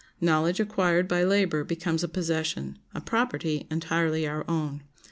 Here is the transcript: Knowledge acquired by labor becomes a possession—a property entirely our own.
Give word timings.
Knowledge 0.19 0.59
acquired 0.59 1.07
by 1.07 1.23
labor 1.23 1.63
becomes 1.63 2.03
a 2.03 2.07
possession—a 2.07 3.01
property 3.01 3.67
entirely 3.69 4.25
our 4.27 4.43
own. 4.49 4.81